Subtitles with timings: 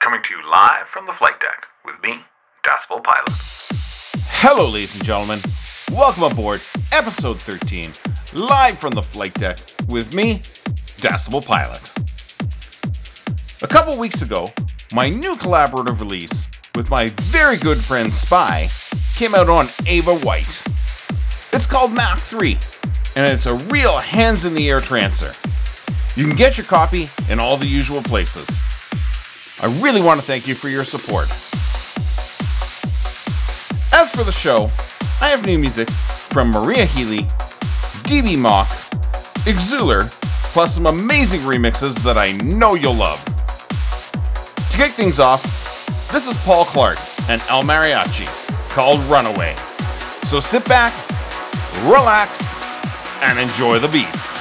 [0.00, 2.24] coming to you live from the flight deck with me,
[2.64, 3.28] Decibel Pilot.
[4.40, 5.40] Hello, ladies and gentlemen.
[5.92, 7.92] Welcome aboard episode 13,
[8.32, 9.58] live from the flight deck
[9.90, 10.36] with me,
[11.02, 11.92] Decibel Pilot.
[13.62, 14.48] A couple weeks ago,
[14.94, 18.68] my new collaborative release with my very good friend Spy
[19.16, 20.64] came out on Ava White.
[21.52, 22.56] It's called Mach 3,
[23.16, 25.36] and it's a real hands in the air trancer.
[26.16, 28.58] You can get your copy in all the usual places.
[29.62, 31.26] I really want to thank you for your support.
[33.92, 34.70] As for the show,
[35.20, 37.24] I have new music from Maria Healy,
[38.08, 38.68] DB Mock,
[39.44, 40.10] Exuler,
[40.54, 43.22] plus some amazing remixes that I know you'll love.
[44.70, 45.42] To kick things off,
[46.10, 46.96] this is Paul Clark
[47.28, 48.26] and El Mariachi
[48.70, 49.54] called Runaway.
[50.22, 50.94] So sit back,
[51.84, 52.56] relax,
[53.22, 54.39] and enjoy the beats.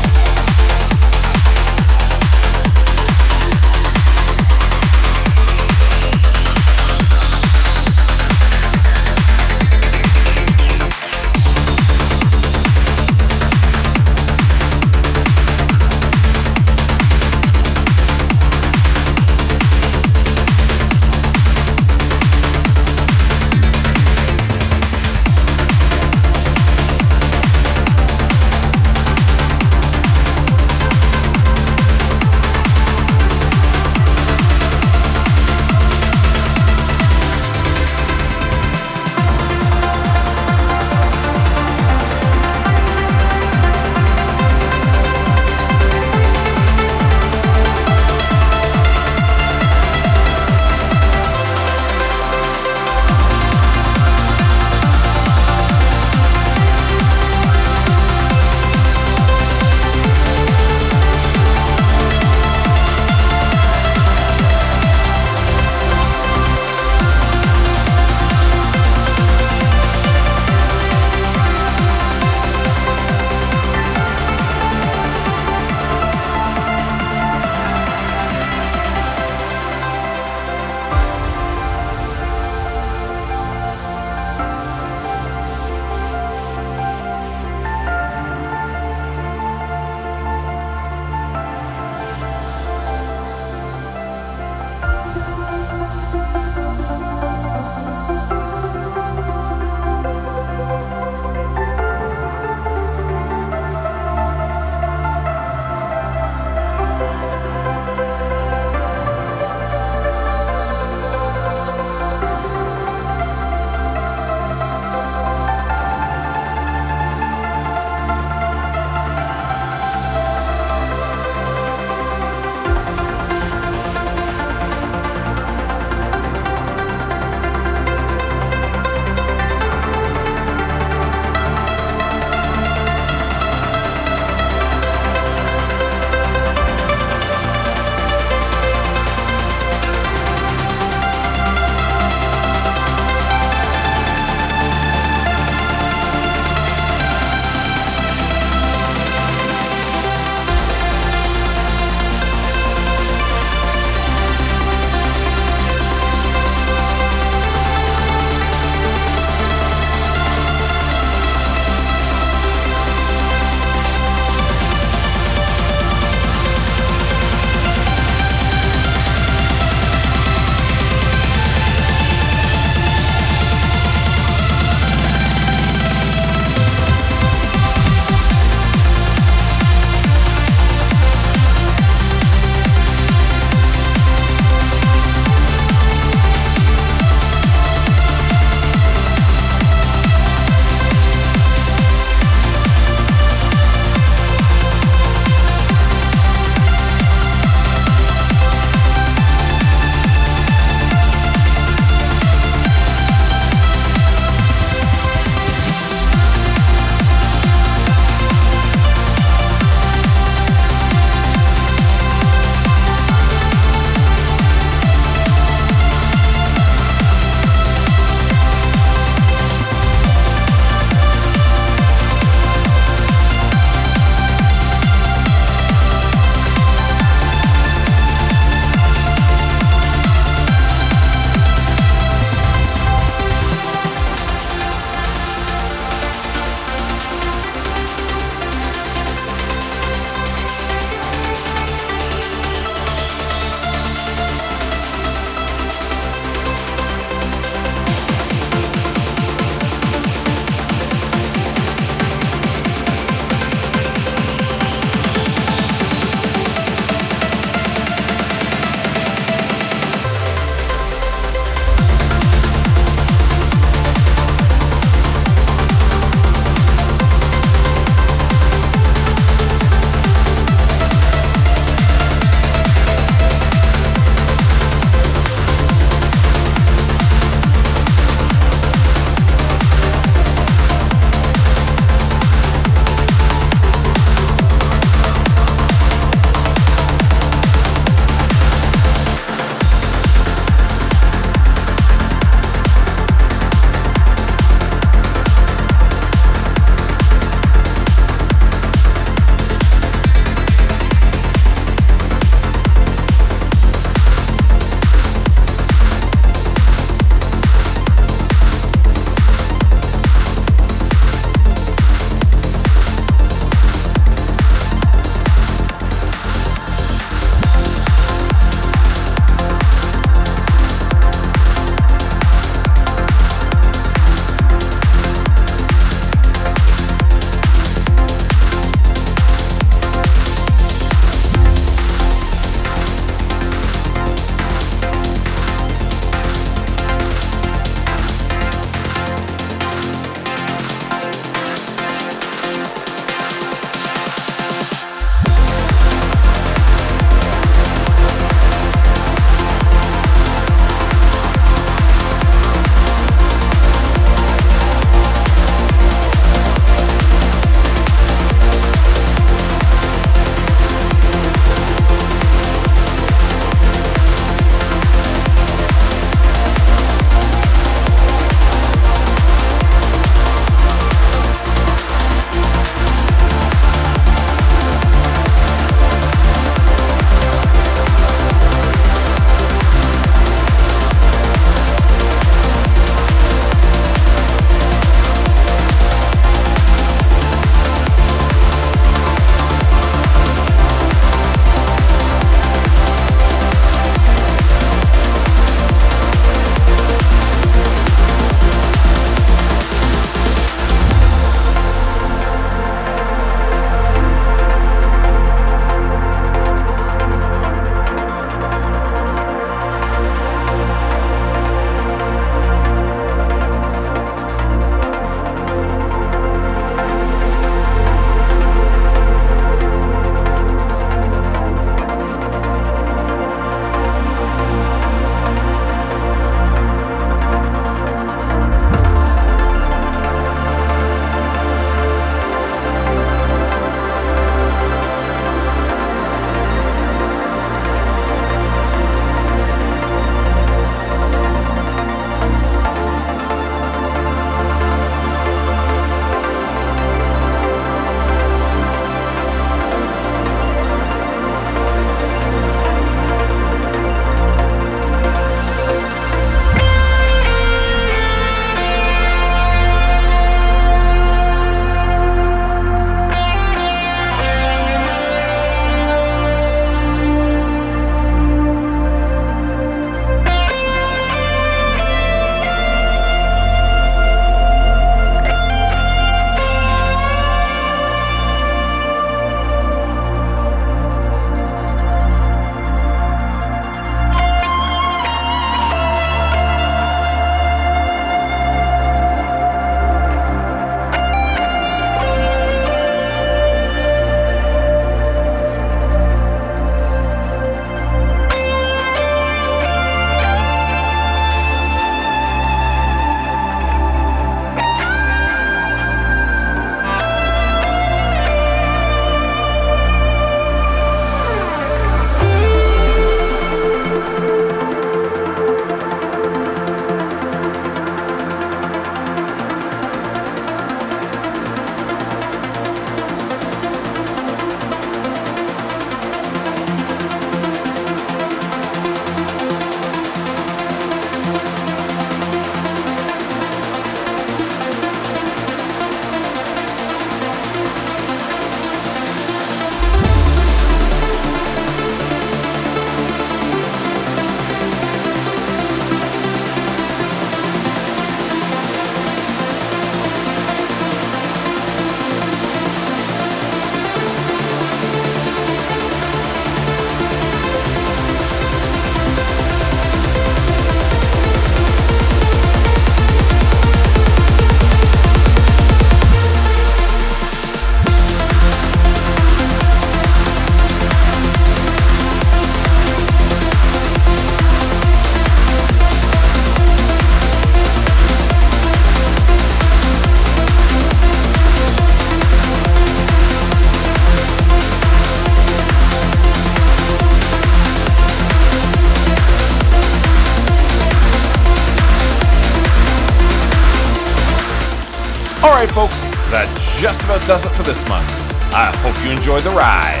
[595.76, 596.48] Folks, that
[596.80, 598.08] just about does it for this month.
[598.56, 600.00] I hope you enjoyed the ride.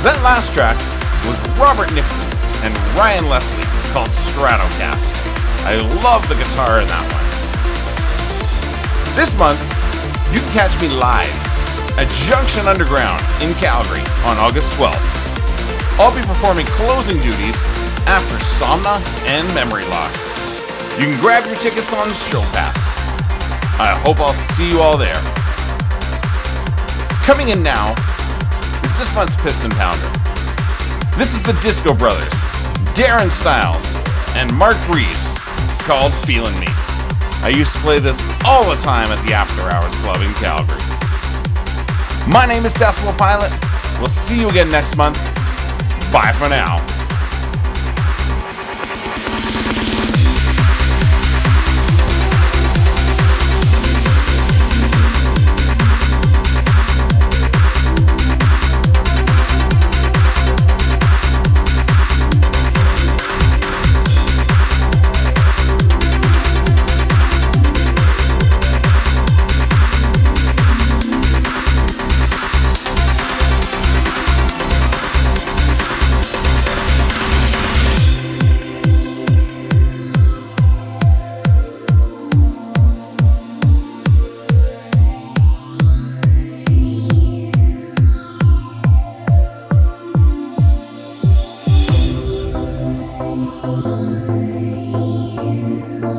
[0.00, 0.80] That last track
[1.28, 2.24] was Robert Nixon
[2.64, 5.12] and Ryan Leslie called Stratocast.
[5.68, 7.28] I love the guitar in that one.
[9.12, 9.60] This month,
[10.32, 11.36] you can catch me live
[12.00, 14.96] at Junction Underground in Calgary on August 12th.
[16.00, 17.60] I'll be performing closing duties
[18.08, 20.32] after Somna and Memory Loss.
[20.96, 22.85] You can grab your tickets on Show Pass.
[23.78, 25.20] I hope I'll see you all there.
[27.28, 27.92] Coming in now
[28.82, 30.08] is this month's Piston Pounder.
[31.18, 32.32] This is the Disco Brothers,
[32.96, 33.94] Darren Styles,
[34.34, 35.28] and Mark Breeze,
[35.84, 36.68] called Feeling Me.
[37.44, 40.80] I used to play this all the time at the After Hours Club in Calgary.
[42.26, 43.52] My name is Decibel Pilot.
[43.98, 45.18] We'll see you again next month.
[46.10, 46.95] Bye for now.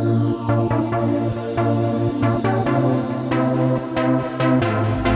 [0.08, 0.38] Thank
[5.02, 5.07] you.